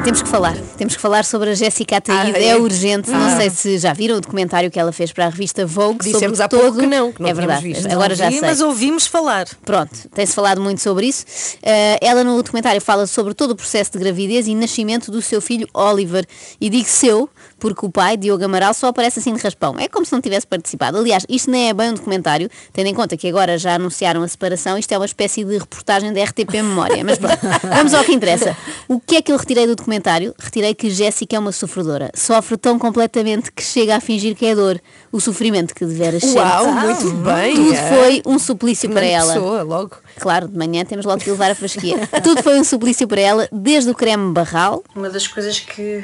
Temos 0.00 0.22
que 0.22 0.28
falar. 0.28 0.56
Temos 0.76 0.96
que 0.96 1.02
falar 1.02 1.24
sobre 1.24 1.50
a 1.50 1.54
Jéssica 1.54 1.98
Ataíde. 1.98 2.36
Ah, 2.36 2.40
é 2.40 2.48
é? 2.48 2.56
urgente. 2.56 3.10
Não 3.10 3.36
sei 3.36 3.50
se 3.50 3.78
já 3.78 3.92
viram 3.92 4.16
o 4.16 4.20
documentário 4.20 4.70
que 4.70 4.78
ela 4.78 4.90
fez 4.92 5.12
para 5.12 5.26
a 5.26 5.28
revista 5.28 5.66
Vogue 5.66 5.98
Dissemos 5.98 6.38
sobre 6.38 6.42
há 6.42 6.48
pouco 6.48 6.66
todo. 6.66 6.80
que 6.80 6.86
não, 6.86 7.12
que 7.12 7.22
não 7.22 7.28
é 7.28 7.34
verdade. 7.34 7.62
visto. 7.62 7.86
Agora 7.90 8.10
Não 8.10 8.16
já 8.16 8.28
vi, 8.28 8.38
sei. 8.38 8.48
Mas 8.48 8.60
ouvimos 8.60 9.06
falar. 9.06 9.46
Pronto, 9.64 10.08
tem-se 10.14 10.34
falado 10.34 10.60
muito 10.60 10.80
sobre 10.80 11.06
isso. 11.06 11.24
Eh, 11.62 11.98
ela 12.00 12.24
no 12.24 12.36
documentário 12.42 12.80
fala 12.80 13.06
sobre 13.06 13.34
todo 13.34 13.52
o 13.52 13.56
processo 13.56 13.92
de 13.92 13.98
gravidez 13.98 14.46
e 14.46 14.54
nascimento 14.54 15.10
do 15.10 15.20
seu 15.20 15.40
filho 15.40 15.68
Oliver. 15.74 16.26
E 16.60 16.70
digo 16.70 16.88
seu, 16.88 17.28
porque 17.62 17.86
o 17.86 17.90
pai, 17.90 18.16
Diogo 18.16 18.44
Amaral, 18.44 18.74
só 18.74 18.88
aparece 18.88 19.20
assim 19.20 19.32
de 19.32 19.40
raspão. 19.40 19.76
É 19.78 19.86
como 19.86 20.04
se 20.04 20.12
não 20.12 20.20
tivesse 20.20 20.44
participado. 20.44 20.98
Aliás, 20.98 21.24
isto 21.28 21.48
nem 21.48 21.68
é 21.68 21.72
bem 21.72 21.90
um 21.90 21.94
documentário, 21.94 22.50
tendo 22.72 22.88
em 22.88 22.94
conta 22.94 23.16
que 23.16 23.28
agora 23.28 23.56
já 23.56 23.76
anunciaram 23.76 24.20
a 24.24 24.26
separação, 24.26 24.76
isto 24.76 24.90
é 24.90 24.98
uma 24.98 25.06
espécie 25.06 25.44
de 25.44 25.58
reportagem 25.58 26.12
da 26.12 26.24
RTP 26.24 26.54
Memória. 26.54 27.04
Mas 27.04 27.18
pronto, 27.18 27.38
vamos 27.62 27.94
ao 27.94 28.02
que 28.02 28.12
interessa. 28.12 28.56
O 28.88 28.98
que 28.98 29.14
é 29.14 29.22
que 29.22 29.30
eu 29.30 29.36
retirei 29.36 29.64
do 29.64 29.76
documentário? 29.76 30.34
Retirei 30.40 30.74
que 30.74 30.90
Jéssica 30.90 31.36
é 31.36 31.38
uma 31.38 31.52
sofredora. 31.52 32.10
Sofre 32.16 32.56
tão 32.56 32.80
completamente 32.80 33.52
que 33.52 33.62
chega 33.62 33.94
a 33.94 34.00
fingir 34.00 34.34
que 34.34 34.44
é 34.44 34.56
dor. 34.56 34.80
O 35.12 35.20
sofrimento 35.20 35.72
que 35.72 35.86
deveras 35.86 36.20
ser. 36.20 36.38
Uau, 36.38 36.66
muito 36.72 37.12
bem. 37.18 37.54
Tudo 37.54 37.74
é. 37.74 37.88
foi 37.90 38.22
um 38.26 38.40
suplício 38.40 38.90
para 38.90 39.06
ela. 39.06 39.34
pessoa, 39.34 39.62
logo. 39.62 39.96
Claro, 40.18 40.48
de 40.48 40.58
manhã 40.58 40.84
temos 40.84 41.06
logo 41.06 41.22
que 41.22 41.30
levar 41.30 41.52
a 41.52 41.54
fasquia. 41.54 42.08
Tudo 42.24 42.42
foi 42.42 42.58
um 42.58 42.64
suplício 42.64 43.06
para 43.06 43.20
ela, 43.20 43.48
desde 43.52 43.88
o 43.88 43.94
creme 43.94 44.32
barral, 44.32 44.82
Uma 44.96 45.10
das 45.10 45.28
coisas 45.28 45.60
que, 45.60 46.02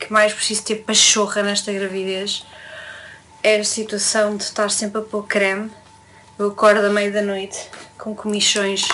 que 0.00 0.12
mais 0.12 0.32
preciso 0.32 0.64
ter 0.64 0.76
pachorra 0.76 1.42
nesta 1.42 1.72
gravidez 1.72 2.44
é 3.42 3.60
a 3.60 3.64
situação 3.64 4.36
de 4.36 4.44
estar 4.44 4.70
sempre 4.70 5.00
a 5.00 5.04
pôr 5.04 5.26
creme. 5.26 5.70
Eu 6.38 6.48
acordo 6.48 6.86
à 6.86 6.90
meia 6.90 7.10
da 7.12 7.22
noite 7.22 7.58
com 7.98 8.14
comichões. 8.14 8.88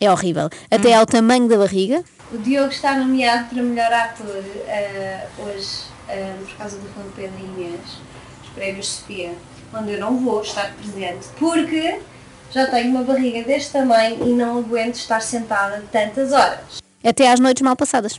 é 0.00 0.10
horrível. 0.10 0.48
Até 0.70 0.94
ao 0.94 1.06
tamanho 1.06 1.48
da 1.48 1.56
barriga. 1.58 2.02
O 2.32 2.38
Diogo 2.38 2.70
está 2.70 2.96
nomeado 2.96 3.50
para 3.50 3.62
melhor 3.62 3.92
ator 3.92 4.42
eh, 4.66 5.26
hoje, 5.38 5.68
eh, 6.08 6.34
por 6.40 6.56
causa 6.56 6.78
do 6.78 6.88
filme 6.88 7.12
Pedro 7.14 7.38
Inês, 7.38 7.80
os 8.42 8.48
prémios 8.54 8.88
Sofia, 8.88 9.32
onde 9.74 9.92
eu 9.92 10.00
não 10.00 10.16
vou 10.18 10.40
estar 10.40 10.72
presente, 10.74 11.28
porque 11.38 12.00
já 12.50 12.66
tenho 12.66 12.90
uma 12.90 13.04
barriga 13.04 13.42
deste 13.44 13.72
tamanho 13.72 14.26
e 14.26 14.32
não 14.32 14.58
aguento 14.58 14.94
estar 14.94 15.20
sentada 15.20 15.84
tantas 15.92 16.32
horas. 16.32 16.82
Até 17.04 17.30
às 17.30 17.38
noites 17.38 17.62
mal 17.62 17.76
passadas. 17.76 18.18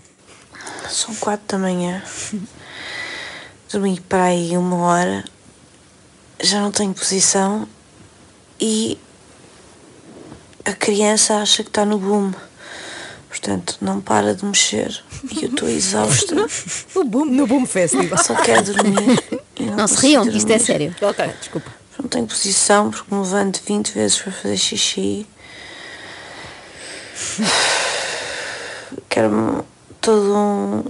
São 0.94 1.14
quatro 1.16 1.46
da 1.48 1.58
manhã. 1.58 2.02
Dormi 3.72 4.00
para 4.02 4.26
aí 4.26 4.56
uma 4.58 4.78
hora. 4.78 5.24
Já 6.42 6.62
não 6.62 6.72
tenho 6.72 6.94
posição. 6.94 7.68
E 8.60 8.98
a 10.64 10.74
criança 10.74 11.36
acha 11.38 11.64
que 11.64 11.70
está 11.70 11.84
no 11.86 11.98
boom. 11.98 12.32
Portanto, 13.28 13.78
não 13.82 14.00
para 14.00 14.36
de 14.36 14.46
mexer. 14.46 15.04
E 15.32 15.46
eu 15.46 15.50
estou 15.50 15.68
exausta. 15.68 16.36
No 16.96 17.04
Boom, 17.04 17.26
no 17.26 17.48
boom 17.48 17.66
Festival. 17.66 18.24
Só 18.24 18.36
quero 18.36 18.64
dormir. 18.74 19.20
e 19.58 19.64
Não 19.64 19.88
se 19.88 19.96
consigo 19.96 20.24
riam, 20.24 20.28
isto 20.38 20.52
é 20.52 20.58
dormir. 20.58 20.66
sério. 20.66 20.96
ok, 21.02 21.28
desculpa. 21.40 21.74
Não 22.00 22.08
tenho 22.08 22.28
posição 22.28 22.92
porque 22.92 23.14
me 23.14 23.22
levanto 23.22 23.62
20 23.66 23.90
vezes 23.94 24.20
para 24.20 24.32
fazer 24.32 24.58
xixi. 24.58 25.26
Quero 29.10 29.66
todo 30.04 30.36
um, 30.36 30.84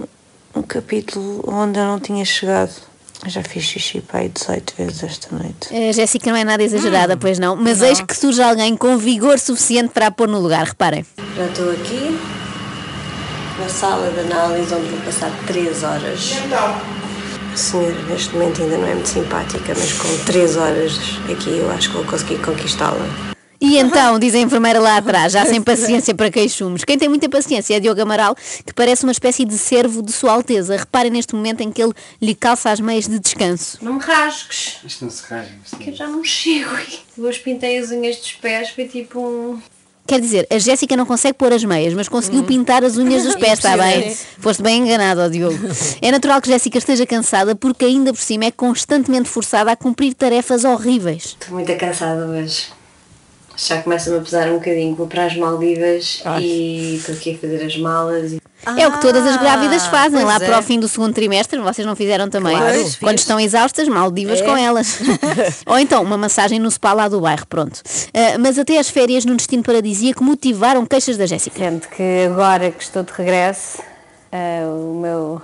um 0.56 0.62
capítulo 0.62 1.44
onde 1.46 1.78
eu 1.78 1.84
não 1.84 2.00
tinha 2.00 2.24
chegado. 2.24 2.72
Eu 3.24 3.30
já 3.30 3.42
fiz 3.42 3.62
xixi 3.62 4.00
para 4.00 4.20
aí 4.20 4.28
18 4.28 4.74
vezes 4.76 5.02
esta 5.02 5.34
noite. 5.34 5.74
A 5.74 5.92
Jéssica 5.92 6.30
não 6.30 6.36
é 6.36 6.44
nada 6.44 6.62
exagerada, 6.62 7.16
pois 7.16 7.38
não. 7.38 7.56
Mas 7.56 7.80
eis 7.80 8.00
que 8.00 8.14
surge 8.14 8.42
alguém 8.42 8.76
com 8.76 8.98
vigor 8.98 9.38
suficiente 9.38 9.90
para 9.90 10.08
a 10.08 10.10
pôr 10.10 10.28
no 10.28 10.40
lugar, 10.40 10.66
reparem. 10.66 11.06
Já 11.36 11.46
estou 11.46 11.70
aqui 11.70 12.18
na 13.58 13.68
sala 13.68 14.10
de 14.10 14.20
análise 14.20 14.74
onde 14.74 14.88
vou 14.88 15.00
passar 15.00 15.30
3 15.46 15.82
horas. 15.84 16.32
A 17.52 17.56
senhora 17.56 17.94
neste 18.10 18.34
momento 18.34 18.62
ainda 18.62 18.76
não 18.76 18.88
é 18.88 18.94
muito 18.94 19.08
simpática, 19.08 19.74
mas 19.74 19.92
com 19.92 20.24
3 20.24 20.56
horas 20.56 20.98
aqui 21.32 21.56
eu 21.56 21.70
acho 21.70 21.88
que 21.90 21.96
vou 21.96 22.04
conseguir 22.04 22.38
conquistá-la. 22.38 23.33
E 23.64 23.78
então, 23.78 24.18
diz 24.18 24.34
a 24.34 24.38
enfermeira 24.38 24.78
lá 24.78 24.98
atrás, 24.98 25.32
já 25.32 25.46
sem 25.46 25.60
paciência 25.62 26.14
para 26.14 26.30
queixumes. 26.30 26.84
Quem 26.84 26.98
tem 26.98 27.08
muita 27.08 27.30
paciência 27.30 27.74
é 27.74 27.80
Diogo 27.80 28.02
Amaral, 28.02 28.36
que 28.36 28.74
parece 28.74 29.04
uma 29.04 29.12
espécie 29.12 29.42
de 29.46 29.56
servo 29.56 30.02
de 30.02 30.12
Sua 30.12 30.32
Alteza. 30.32 30.76
Reparem 30.76 31.10
neste 31.10 31.34
momento 31.34 31.62
em 31.62 31.72
que 31.72 31.82
ele 31.82 31.92
lhe 32.20 32.34
calça 32.34 32.70
as 32.70 32.78
meias 32.78 33.08
de 33.08 33.18
descanso. 33.18 33.78
Não 33.80 33.94
me 33.94 34.00
rasgues, 34.00 34.76
Isto 34.84 35.06
não 35.06 35.10
se 35.10 35.22
rasga. 35.22 35.54
que 35.80 35.88
eu 35.88 35.96
já 35.96 36.06
não 36.06 36.22
chego. 36.22 36.76
Eu 37.16 37.24
hoje 37.24 37.40
pintei 37.40 37.78
as 37.78 37.90
unhas 37.90 38.16
dos 38.18 38.34
pés, 38.34 38.68
foi 38.68 38.86
tipo 38.86 39.18
um... 39.18 39.58
Quer 40.06 40.20
dizer, 40.20 40.46
a 40.50 40.58
Jéssica 40.58 40.94
não 40.94 41.06
consegue 41.06 41.32
pôr 41.38 41.50
as 41.50 41.64
meias, 41.64 41.94
mas 41.94 42.06
conseguiu 42.06 42.44
pintar 42.44 42.84
as 42.84 42.98
unhas 42.98 43.22
dos 43.22 43.34
pés, 43.40 43.54
está 43.54 43.78
bem? 43.78 44.14
Foste 44.38 44.62
bem 44.62 44.82
enganado, 44.82 45.22
ó 45.22 45.28
Diogo. 45.28 45.58
É 46.02 46.12
natural 46.12 46.42
que 46.42 46.48
Jéssica 46.48 46.76
esteja 46.76 47.06
cansada 47.06 47.56
porque 47.56 47.86
ainda 47.86 48.12
por 48.12 48.20
cima 48.20 48.44
é 48.44 48.50
constantemente 48.50 49.26
forçada 49.30 49.72
a 49.72 49.76
cumprir 49.76 50.12
tarefas 50.12 50.66
horríveis. 50.66 51.34
Estou 51.40 51.54
muito 51.54 51.74
cansada 51.78 52.26
hoje. 52.26 52.66
Já 53.56 53.82
começa-me 53.82 54.18
a 54.18 54.20
pesar 54.20 54.48
um 54.48 54.54
bocadinho. 54.54 54.94
Vou 54.94 55.06
para 55.06 55.26
as 55.26 55.36
Maldivas 55.36 56.22
e 56.40 56.96
estou 56.96 57.14
aqui 57.14 57.34
a 57.34 57.38
fazer 57.38 57.64
as 57.64 57.76
malas. 57.76 58.32
E... 58.32 58.40
é 58.76 58.88
o 58.88 58.92
que 58.92 59.00
todas 59.00 59.24
as 59.26 59.36
grávidas 59.36 59.86
fazem 59.86 60.20
pois 60.20 60.26
lá 60.26 60.36
é. 60.36 60.46
para 60.46 60.58
o 60.58 60.62
fim 60.62 60.80
do 60.80 60.88
segundo 60.88 61.14
trimestre. 61.14 61.58
Vocês 61.60 61.86
não 61.86 61.94
fizeram 61.94 62.28
também? 62.28 62.56
Claro, 62.56 62.78
Quando 63.00 63.12
fiz. 63.12 63.20
estão 63.20 63.38
exaustas, 63.38 63.88
Maldivas 63.88 64.40
com 64.40 64.56
elas. 64.56 64.98
Ou 65.66 65.78
então 65.78 66.02
uma 66.02 66.16
massagem 66.16 66.58
no 66.58 66.70
spa 66.70 66.92
lá 66.92 67.08
do 67.08 67.20
bairro, 67.20 67.46
pronto. 67.46 67.80
Ah, 68.12 68.38
mas 68.38 68.58
até 68.58 68.78
as 68.78 68.88
férias 68.88 69.24
num 69.24 69.36
destino 69.36 69.62
paradisíaco 69.62 70.24
motivaram 70.24 70.84
queixas 70.84 71.16
da 71.16 71.26
Jéssica. 71.26 71.58
Sendo 71.58 71.86
que 71.88 72.26
agora 72.26 72.70
que 72.70 72.82
estou 72.82 73.02
de 73.02 73.12
regresso, 73.12 73.80
eh, 74.32 74.64
o 74.66 74.98
meu 75.00 75.42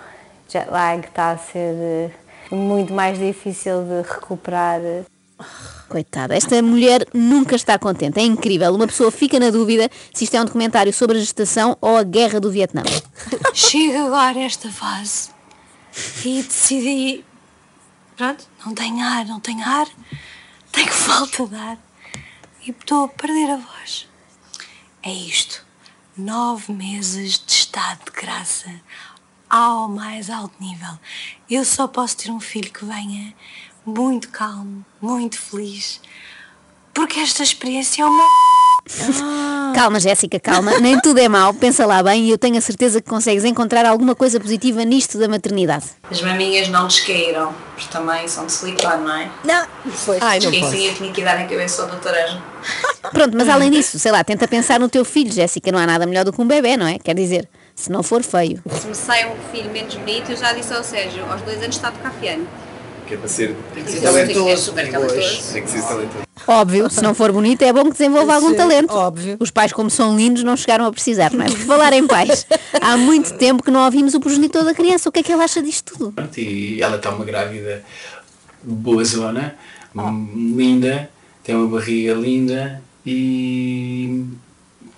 jet 0.48 0.68
lag 0.68 1.06
está 1.06 1.30
a 1.30 1.38
ser 1.38 1.74
eh, 1.74 2.10
muito 2.50 2.92
mais 2.92 3.18
difícil 3.18 3.84
de 3.84 4.08
recuperar. 4.08 4.80
Coitada, 5.90 6.36
esta 6.36 6.62
mulher 6.62 7.04
nunca 7.12 7.56
está 7.56 7.76
contente. 7.76 8.20
É 8.20 8.22
incrível. 8.22 8.72
Uma 8.72 8.86
pessoa 8.86 9.10
fica 9.10 9.40
na 9.40 9.50
dúvida 9.50 9.90
se 10.14 10.22
isto 10.22 10.36
é 10.36 10.40
um 10.40 10.44
documentário 10.44 10.92
sobre 10.92 11.16
a 11.16 11.20
gestação 11.20 11.76
ou 11.80 11.96
a 11.96 12.04
guerra 12.04 12.38
do 12.38 12.48
Vietnã. 12.48 12.84
Chega 13.52 14.04
agora 14.04 14.38
esta 14.38 14.70
fase 14.70 15.30
e 16.24 16.44
decidi. 16.44 17.24
Pronto, 18.16 18.46
não 18.64 18.72
tenho 18.72 19.04
ar, 19.04 19.26
não 19.26 19.40
tenho 19.40 19.66
ar, 19.66 19.88
tenho 20.70 20.92
falta 20.92 21.44
de 21.44 21.56
ar 21.56 21.78
e 22.64 22.70
estou 22.70 23.06
a 23.06 23.08
perder 23.08 23.50
a 23.50 23.56
voz. 23.56 24.08
É 25.02 25.12
isto. 25.12 25.66
Nove 26.16 26.72
meses 26.72 27.42
de 27.44 27.52
estado 27.52 28.04
de 28.04 28.12
graça 28.12 28.70
ao 29.48 29.88
mais 29.88 30.30
alto 30.30 30.54
nível. 30.60 30.96
Eu 31.50 31.64
só 31.64 31.88
posso 31.88 32.16
ter 32.16 32.30
um 32.30 32.38
filho 32.38 32.72
que 32.72 32.84
venha 32.84 33.34
muito 33.84 34.28
calmo, 34.28 34.84
muito 35.00 35.38
feliz, 35.38 36.00
porque 36.94 37.20
esta 37.20 37.42
experiência 37.42 38.02
é 38.02 38.06
uma. 38.06 38.24
Calma, 39.74 40.00
Jéssica, 40.00 40.40
calma. 40.40 40.80
Nem 40.80 40.98
tudo 41.00 41.20
é 41.20 41.28
mau. 41.28 41.54
Pensa 41.54 41.86
lá 41.86 42.02
bem 42.02 42.24
e 42.24 42.30
eu 42.30 42.36
tenho 42.38 42.58
a 42.58 42.60
certeza 42.60 43.00
que 43.00 43.08
consegues 43.08 43.44
encontrar 43.44 43.86
alguma 43.86 44.16
coisa 44.16 44.40
positiva 44.40 44.84
nisto 44.84 45.16
da 45.16 45.28
maternidade. 45.28 45.84
As 46.10 46.20
maminhas 46.22 46.68
não 46.68 46.88
descaíram, 46.88 47.54
porque 47.76 47.88
também 47.90 48.26
são 48.26 48.46
de 48.46 48.52
silicone, 48.52 49.04
não 49.04 49.14
é? 49.14 49.30
Não. 49.44 49.66
Ai, 50.20 50.40
não 50.40 50.50
Esqueci, 50.50 50.86
eu 50.86 50.94
tinha 50.94 51.12
que 51.12 51.22
dar 51.22 51.40
em 51.40 51.46
cabeça 51.46 51.82
ao 51.82 51.88
doutor 51.88 52.12
Anjo. 52.12 52.42
Pronto, 53.12 53.36
mas 53.36 53.48
além 53.48 53.70
disso, 53.70 53.98
sei 53.98 54.10
lá, 54.10 54.24
tenta 54.24 54.48
pensar 54.48 54.80
no 54.80 54.88
teu 54.88 55.04
filho, 55.04 55.32
Jéssica. 55.32 55.70
Não 55.70 55.78
há 55.78 55.86
nada 55.86 56.04
melhor 56.04 56.24
do 56.24 56.32
que 56.32 56.40
um 56.40 56.46
bebê, 56.46 56.76
não 56.76 56.86
é? 56.86 56.98
Quer 56.98 57.14
dizer, 57.14 57.48
se 57.74 57.92
não 57.92 58.02
for 58.02 58.22
feio. 58.22 58.60
Se 58.72 58.88
me 58.88 58.94
sai 58.94 59.30
um 59.30 59.36
filho 59.52 59.70
menos 59.70 59.94
bonito, 59.94 60.32
eu 60.32 60.36
já 60.36 60.52
disse 60.52 60.74
ao 60.74 60.82
Sérgio, 60.82 61.24
aos 61.30 61.42
dois 61.42 61.62
anos 61.62 61.76
está 61.76 61.88
a 61.88 61.92
tocar 61.92 62.12
piano. 62.14 62.46
Que 63.10 63.16
é 63.16 63.18
para 63.18 63.28
ser. 63.28 63.56
Tem 63.74 63.82
que 63.82 63.90
ser 63.90 63.98
é 63.98 64.00
talentoso. 64.02 64.62
super 64.62 64.88
talentoso. 64.88 65.52
Tem 65.52 65.64
que 65.64 65.70
ser 65.70 65.82
talentoso. 65.82 66.24
Óbvio, 66.46 66.88
se 66.88 67.02
não 67.02 67.12
for 67.12 67.32
bonito, 67.32 67.62
é 67.62 67.72
bom 67.72 67.82
que 67.86 67.90
desenvolva 67.90 68.36
algum 68.36 68.50
Sim, 68.50 68.56
talento. 68.56 68.94
óbvio. 68.94 69.36
Os 69.40 69.50
pais, 69.50 69.72
como 69.72 69.90
são 69.90 70.16
lindos, 70.16 70.44
não 70.44 70.56
chegaram 70.56 70.86
a 70.86 70.92
precisar, 70.92 71.32
não 71.32 71.44
é? 71.44 71.48
Por 71.48 71.58
falar 71.58 71.92
em 71.92 72.06
pais, 72.06 72.46
há 72.80 72.96
muito 72.96 73.34
tempo 73.34 73.64
que 73.64 73.70
não 73.72 73.84
ouvimos 73.84 74.14
o 74.14 74.20
progenitor 74.20 74.62
da 74.64 74.72
criança. 74.72 75.08
O 75.08 75.12
que 75.12 75.18
é 75.18 75.22
que 75.24 75.32
ele 75.32 75.42
acha 75.42 75.60
disto 75.60 75.98
tudo? 75.98 76.14
E 76.38 76.80
ela 76.80 76.98
está 76.98 77.10
uma 77.10 77.24
grávida 77.24 77.82
boa 78.62 79.04
zona, 79.04 79.56
hum, 79.92 80.54
linda, 80.56 81.10
tem 81.42 81.56
uma 81.56 81.66
barriga 81.66 82.14
linda 82.14 82.80
e 83.04 84.24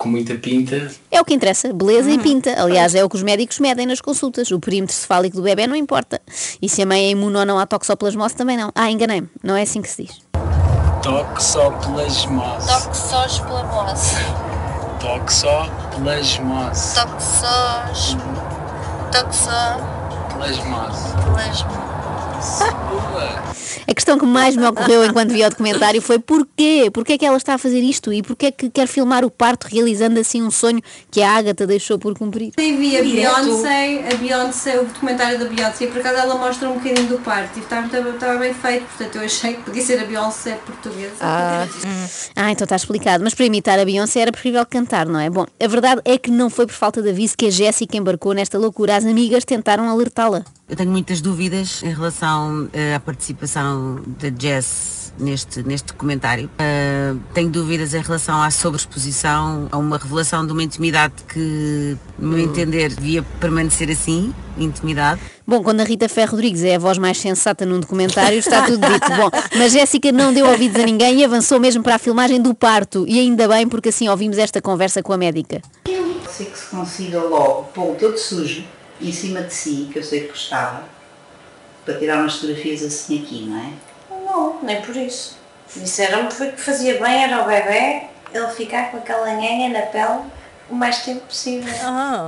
com 0.03 0.09
muita 0.09 0.35
pinta. 0.35 0.91
É 1.09 1.21
o 1.21 1.25
que 1.25 1.33
interessa, 1.33 1.71
beleza 1.71 2.11
e 2.11 2.19
pinta. 2.19 2.61
Aliás, 2.61 2.93
é 2.93 3.01
o 3.01 3.09
que 3.09 3.15
os 3.15 3.23
médicos 3.23 3.57
medem 3.57 3.87
nas 3.87 4.01
consultas. 4.01 4.51
O 4.51 4.59
perímetro 4.59 4.93
cefálico 4.93 5.37
do 5.37 5.43
bebê 5.43 5.65
não 5.65 5.77
importa. 5.77 6.21
E 6.61 6.67
se 6.67 6.81
a 6.81 6.85
mãe 6.85 7.05
é 7.05 7.11
imune 7.11 7.37
ou 7.37 7.45
não 7.45 7.57
à 7.57 7.65
toxoplasmose 7.65 8.35
também 8.35 8.57
não. 8.57 8.69
Ah, 8.75 8.91
enganei-me. 8.91 9.29
Não 9.41 9.55
é 9.55 9.61
assim 9.61 9.81
que 9.81 9.89
se 9.89 10.03
diz. 10.03 10.19
Toxoplasmose. 11.01 12.67
Toxosplamose. 12.67 14.17
Toxoplasmose. 14.99 16.95
Toxos. 16.95 18.17
Toxoplasmose. 19.13 21.13
Plasmose. 21.31 21.92
A 23.87 23.93
questão 23.93 24.17
que 24.17 24.25
mais 24.25 24.55
me 24.55 24.65
ocorreu 24.65 25.05
enquanto 25.05 25.31
vi 25.31 25.43
o 25.43 25.49
documentário 25.49 26.01
foi 26.01 26.17
porquê? 26.17 26.89
Porquê 26.91 27.13
é 27.13 27.17
que 27.17 27.25
ela 27.25 27.37
está 27.37 27.55
a 27.55 27.57
fazer 27.57 27.79
isto 27.79 28.13
e 28.13 28.23
porquê 28.23 28.47
é 28.47 28.51
que 28.51 28.69
quer 28.69 28.87
filmar 28.87 29.25
o 29.25 29.29
parto 29.29 29.67
realizando 29.67 30.19
assim 30.19 30.41
um 30.41 30.51
sonho 30.51 30.81
que 31.11 31.21
a 31.21 31.31
Agatha 31.31 31.67
deixou 31.67 31.99
por 31.99 32.17
cumprir? 32.17 32.53
Eu 32.57 32.77
vi 32.77 32.97
a 32.97 33.01
Beyoncé, 33.01 34.05
a 34.11 34.15
Beyoncé, 34.15 34.79
o 34.79 34.85
documentário 34.85 35.37
da 35.37 35.45
Beyoncé, 35.45 35.85
e 35.85 35.87
por 35.87 35.99
acaso 35.99 36.19
ela 36.19 36.35
mostra 36.35 36.69
um 36.69 36.73
bocadinho 36.75 37.07
do 37.07 37.19
parto 37.19 37.57
e 37.57 37.61
estava, 37.61 37.85
estava, 37.85 38.09
estava 38.09 38.39
bem 38.39 38.53
feito, 38.53 38.85
portanto 38.85 39.15
eu 39.15 39.25
achei 39.25 39.53
que 39.53 39.61
podia 39.61 39.83
ser 39.83 39.99
a 39.99 40.05
Beyoncé 40.05 40.59
portuguesa. 40.65 41.15
Ah. 41.21 41.67
Ah, 42.35 42.51
então 42.51 42.65
está 42.65 42.75
explicado. 42.75 43.23
Mas 43.23 43.33
para 43.33 43.45
imitar 43.45 43.79
a 43.79 43.85
Beyoncé 43.85 44.21
era 44.21 44.31
preferível 44.31 44.65
cantar, 44.65 45.05
não 45.07 45.19
é? 45.19 45.29
Bom, 45.29 45.45
a 45.61 45.67
verdade 45.67 46.01
é 46.05 46.17
que 46.17 46.31
não 46.31 46.49
foi 46.49 46.65
por 46.65 46.73
falta 46.73 47.01
de 47.01 47.09
aviso 47.09 47.35
que 47.37 47.47
a 47.47 47.49
Jéssica 47.51 47.97
embarcou 47.97 48.33
nesta 48.33 48.57
loucura. 48.57 48.95
As 48.95 49.05
amigas 49.05 49.43
tentaram 49.45 49.89
alertá-la. 49.89 50.43
Eu 50.69 50.75
tenho 50.75 50.91
muitas 50.91 51.21
dúvidas 51.21 51.83
em 51.83 51.93
relação 51.93 52.69
eh, 52.73 52.95
à 52.95 52.99
participação 52.99 54.01
da 54.19 54.29
Jess 54.37 55.02
neste, 55.17 55.63
neste 55.63 55.87
documentário. 55.87 56.49
Eh, 56.57 57.13
tenho 57.33 57.49
dúvidas 57.49 57.93
em 57.93 58.01
relação 58.01 58.41
à 58.41 58.49
sobreexposição, 58.49 59.67
a 59.71 59.77
uma 59.77 59.97
revelação 59.97 60.45
de 60.45 60.51
uma 60.51 60.63
intimidade 60.63 61.13
que, 61.27 61.97
no 62.17 62.29
meu 62.29 62.39
entender, 62.39 62.89
devia 62.89 63.23
permanecer 63.39 63.89
assim, 63.89 64.33
intimidade. 64.57 65.21
Bom, 65.45 65.61
quando 65.61 65.81
a 65.81 65.83
Rita 65.83 66.07
Ferro 66.07 66.31
Rodrigues 66.31 66.63
é 66.63 66.75
a 66.75 66.79
voz 66.79 66.97
mais 66.97 67.17
sensata 67.17 67.65
num 67.65 67.79
documentário, 67.79 68.39
está 68.39 68.65
tudo 68.65 68.87
dito. 68.87 69.07
Bom, 69.15 69.29
mas 69.57 69.73
Jéssica 69.73 70.11
não 70.11 70.33
deu 70.33 70.47
ouvidos 70.47 70.81
a 70.81 70.85
ninguém 70.85 71.19
e 71.19 71.25
avançou 71.25 71.59
mesmo 71.59 71.83
para 71.83 71.95
a 71.95 71.99
filmagem 71.99 72.41
do 72.41 72.53
parto. 72.53 73.05
E 73.07 73.19
ainda 73.19 73.47
bem, 73.47 73.67
porque 73.67 73.89
assim 73.89 74.07
ouvimos 74.07 74.37
esta 74.37 74.61
conversa 74.61 75.03
com 75.03 75.11
a 75.11 75.17
médica. 75.17 75.61
sei 76.29 76.45
que 76.45 76.57
se 76.57 76.67
consiga 76.67 77.21
logo 77.21 77.63
pôr 77.73 77.95
todo 77.95 78.17
sujo 78.17 78.63
em 79.01 79.11
cima 79.11 79.41
de 79.41 79.53
si, 79.53 79.89
que 79.91 79.99
eu 79.99 80.03
sei 80.03 80.21
que 80.21 80.27
gostava, 80.29 80.85
para 81.83 81.97
tirar 81.99 82.19
umas 82.19 82.35
fotografias 82.35 82.81
assim 82.81 83.21
aqui, 83.21 83.45
não 83.45 83.57
é? 83.57 83.92
Não, 84.33 84.57
nem 84.63 84.81
por 84.81 84.95
isso. 84.95 85.37
Disseram-me 85.75 86.27
que 86.27 86.33
foi 86.33 86.51
que 86.51 86.59
fazia 86.59 86.99
bem 86.99 87.23
era 87.23 87.43
o 87.43 87.45
bebê 87.45 88.01
ele 88.33 88.47
ficar 88.47 88.89
com 88.89 88.97
aquela 88.97 89.31
nhanha 89.33 89.69
na 89.69 89.81
pele 89.85 90.21
o 90.69 90.73
mais 90.73 91.03
tempo 91.03 91.19
possível. 91.27 91.71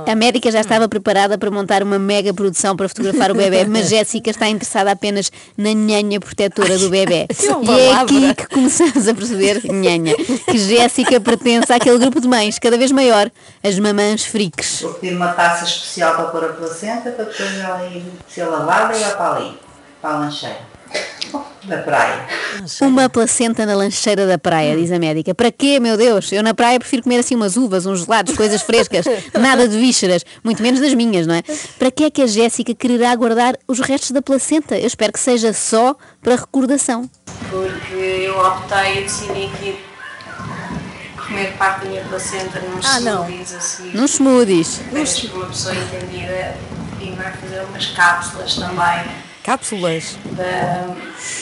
A 0.06 0.14
médica 0.14 0.52
já 0.52 0.60
estava 0.60 0.88
preparada 0.88 1.36
para 1.36 1.50
montar 1.50 1.82
uma 1.82 1.98
mega 1.98 2.32
produção 2.32 2.76
para 2.76 2.88
fotografar 2.88 3.32
o 3.32 3.34
bebê, 3.34 3.64
mas 3.64 3.88
Jéssica 3.88 4.30
está 4.30 4.48
interessada 4.48 4.92
apenas 4.92 5.32
na 5.56 5.72
nhanha 5.72 6.20
protetora 6.20 6.78
do 6.78 6.88
bebê. 6.88 7.26
E 7.66 7.80
é 7.80 7.94
aqui 7.94 8.34
que 8.34 8.46
começamos 8.46 9.08
a 9.08 9.14
perceber, 9.14 9.64
nhanha, 9.64 10.14
que 10.14 10.58
Jéssica 10.58 11.20
pertence 11.20 11.72
àquele 11.72 11.98
grupo 11.98 12.20
de 12.20 12.28
mães 12.28 12.58
cada 12.58 12.78
vez 12.78 12.92
maior, 12.92 13.30
as 13.64 13.78
mamãs 13.78 14.24
freaks. 14.24 14.82
Vou 14.82 14.94
pedir 14.94 15.16
uma 15.16 15.32
taça 15.32 15.64
especial 15.64 16.14
para 16.14 16.26
pôr 16.26 16.44
a 16.44 16.48
placenta, 16.52 17.10
para 17.10 17.24
depois 17.24 17.58
ela 17.58 17.84
ir 17.86 18.04
ser 18.28 18.44
lavada 18.44 18.96
e 18.96 19.00
ir 19.00 19.16
para 19.16 19.36
ali, 19.36 19.58
para 20.00 20.10
a 20.10 20.18
lancheira 20.18 20.75
da 21.64 21.78
praia. 21.78 22.24
Uma 22.80 23.08
placenta 23.08 23.66
na 23.66 23.74
lancheira 23.74 24.26
da 24.26 24.38
praia, 24.38 24.76
diz 24.76 24.90
a 24.92 24.98
médica. 24.98 25.34
Para 25.34 25.50
quê, 25.50 25.80
meu 25.80 25.96
Deus? 25.96 26.30
Eu 26.32 26.42
na 26.42 26.54
praia 26.54 26.78
prefiro 26.78 27.02
comer 27.02 27.18
assim 27.18 27.34
umas 27.34 27.56
uvas, 27.56 27.86
uns 27.86 28.04
gelados, 28.04 28.36
coisas 28.36 28.62
frescas, 28.62 29.04
nada 29.38 29.66
de 29.68 29.76
vísceras, 29.76 30.24
muito 30.44 30.62
menos 30.62 30.80
das 30.80 30.94
minhas, 30.94 31.26
não 31.26 31.34
é? 31.34 31.42
Para 31.78 31.90
que 31.90 32.04
é 32.04 32.10
que 32.10 32.22
a 32.22 32.26
Jéssica 32.26 32.74
quererá 32.74 33.14
guardar 33.16 33.56
os 33.66 33.80
restos 33.80 34.12
da 34.12 34.22
placenta? 34.22 34.78
Eu 34.78 34.86
espero 34.86 35.12
que 35.12 35.18
seja 35.20 35.52
só 35.52 35.96
para 36.22 36.36
recordação. 36.36 37.10
Porque 37.50 37.94
eu 37.94 38.38
optei 38.38 38.98
e 38.98 39.02
decidi 39.02 39.50
que 39.58 39.78
comer 41.26 41.52
parte 41.58 41.84
da 41.84 41.90
minha 41.90 42.04
placenta 42.04 42.60
nos 42.60 42.86
Ah, 42.86 43.00
não. 43.00 43.24
smoothies 43.24 43.54
assim. 43.54 43.90
Nos 43.92 44.10
smoothies. 44.12 44.80
Peço 44.92 45.20
que 45.28 45.36
uma 45.36 45.46
pessoa 45.46 45.74
entendida 45.74 46.54
e 47.00 47.10
vai 47.10 47.32
fazer 47.32 47.60
umas 47.68 47.86
cápsulas 47.86 48.54
também 48.54 49.25
Cápsulas. 49.46 50.18
da, 50.32 50.86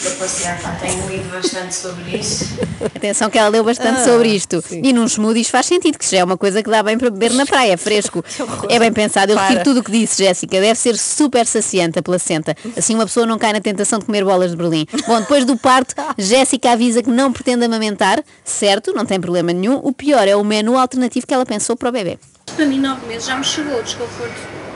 da 0.04 0.16
placenta. 0.18 0.76
Tenho 0.78 1.08
lido 1.08 1.30
bastante 1.30 1.74
sobre 1.74 2.18
isso. 2.18 2.58
Atenção 2.94 3.30
que 3.30 3.38
ela 3.38 3.48
leu 3.48 3.64
bastante 3.64 4.02
Ah, 4.02 4.04
sobre 4.04 4.28
isto. 4.28 4.62
E 4.70 4.92
num 4.92 5.08
smoothies 5.08 5.48
faz 5.48 5.64
sentido, 5.64 5.96
que 5.98 6.04
já 6.10 6.18
é 6.18 6.24
uma 6.24 6.36
coisa 6.36 6.62
que 6.62 6.68
dá 6.68 6.82
bem 6.82 6.98
para 6.98 7.08
beber 7.08 7.30
na 7.32 7.46
praia, 7.46 7.78
fresco. 7.78 8.22
É 8.68 8.78
bem 8.78 8.92
pensado. 8.92 9.32
Eu 9.32 9.38
retiro 9.38 9.64
tudo 9.64 9.80
o 9.80 9.82
que 9.82 9.90
disse, 9.90 10.22
Jéssica. 10.22 10.60
Deve 10.60 10.74
ser 10.78 10.98
super 10.98 11.46
saciante 11.46 11.98
a 11.98 12.02
placenta. 12.02 12.54
Assim 12.76 12.94
uma 12.94 13.06
pessoa 13.06 13.24
não 13.24 13.38
cai 13.38 13.54
na 13.54 13.60
tentação 13.60 13.98
de 13.98 14.04
comer 14.04 14.22
bolas 14.22 14.50
de 14.50 14.56
Berlim. 14.58 14.86
Bom, 15.06 15.20
depois 15.20 15.46
do 15.46 15.56
parto, 15.56 15.94
Jéssica 16.18 16.72
avisa 16.72 17.02
que 17.02 17.08
não 17.10 17.32
pretende 17.32 17.64
amamentar. 17.64 18.22
Certo, 18.44 18.92
não 18.92 19.06
tem 19.06 19.18
problema 19.18 19.50
nenhum. 19.50 19.80
O 19.82 19.94
pior 19.94 20.28
é 20.28 20.36
o 20.36 20.44
menu 20.44 20.76
alternativo 20.76 21.26
que 21.26 21.32
ela 21.32 21.46
pensou 21.46 21.74
para 21.74 21.88
o 21.88 21.92
bebê. 21.92 22.18
Para 22.54 22.66
mim, 22.66 22.80
nove 22.80 23.06
meses 23.06 23.24
já 23.26 23.34
me 23.36 23.44
chegou 23.44 23.78
o 23.78 23.82
desconforto 23.82 24.34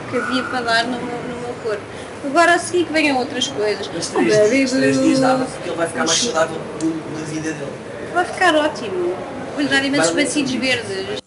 que 0.09 0.17
havia 0.17 0.41
para 0.45 0.61
dar 0.61 0.83
no 0.85 0.97
meu, 0.97 1.15
no 1.15 1.41
meu 1.41 1.53
corpo. 1.63 1.81
Agora 2.25 2.55
a 2.55 2.59
seguir 2.59 2.85
que 2.85 2.93
venham 2.93 3.17
outras 3.17 3.47
coisas. 3.47 3.87
O 3.87 3.91
bebê 4.19 4.65
porque 4.65 5.69
ele 5.69 5.75
vai 5.77 5.87
ficar 5.87 6.05
mais 6.05 6.19
saudável 6.19 6.57
na 7.17 7.25
vida 7.25 7.53
dele. 7.53 7.71
Vai 8.13 8.25
ficar 8.25 8.55
ótimo. 8.55 9.13
Vou-lhe 9.53 9.69
dar 9.69 9.83
imensos 9.85 10.11
batidos 10.11 10.51
verdes. 10.53 11.19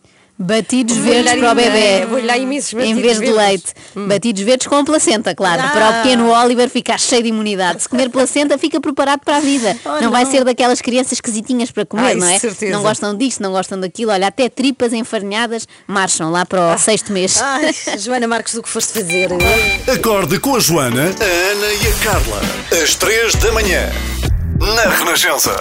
Batidos 0.43 0.97
verdes 0.97 1.35
para 1.35 1.53
o 1.53 1.55
bebê. 1.55 2.05
vou-lhe 2.07 2.27
dar 2.27 2.37
imensos 2.37 2.73
Em 2.75 2.95
vez 2.97 3.21
de 3.21 3.27
verdes. 3.27 3.37
leite. 3.37 3.65
Batidos 3.95 4.43
verdes 4.43 4.67
com 4.67 4.85
placenta, 4.85 5.35
claro. 5.35 5.63
Ah. 5.65 5.69
Para 5.69 5.91
o 5.91 6.03
pequeno 6.03 6.31
Oliver 6.31 6.69
ficar 6.69 6.99
cheio 6.99 7.23
de 7.23 7.29
imunidade. 7.29 7.83
Se 7.83 7.89
comer 7.89 8.09
placenta, 8.11 8.59
fica 8.59 8.81
preparado 8.81 9.21
para 9.25 9.37
a 9.37 9.41
vida. 9.41 9.77
não, 10.03 10.11
vai 10.11 10.27
ser 10.27 10.43
daquelas 10.45 10.81
crianças 10.81 11.13
esquisitinhas 11.13 11.71
para 11.71 11.87
comer, 11.87 12.03
Ai, 12.09 12.15
não 12.17 12.27
é? 12.29 12.39
certeza. 12.39 12.73
Não 12.73 12.83
gostam 12.83 13.17
disto, 13.17 13.41
não 13.41 13.53
gostam 13.53 13.79
daquilo. 13.79 14.11
Olha, 14.11 14.27
até 14.27 14.49
tripas 14.49 14.93
enfarinhadas 14.93 15.69
marcham 15.87 16.31
lá 16.33 16.45
para 16.45 16.75
o 16.75 16.79
sexto 16.79 17.13
mês. 17.13 17.41
Ai, 17.41 17.71
Joana 17.99 18.27
Marques, 18.27 18.55
do 18.55 18.63
que 18.63 18.69
foste 18.69 18.93
fazer? 18.95 19.29
Acorde 19.95 20.41
com 20.41 20.57
a 20.57 20.61
Joana, 20.61 21.05
a 21.05 21.53
Ana 21.53 21.67
e 21.73 21.87
a 21.87 22.05
Carla. 22.05 22.41
Às 22.83 22.95
três 22.97 23.35
da 23.37 23.53
manhã. 23.53 23.91
Na 24.61 24.91
Renascença. 24.97 25.57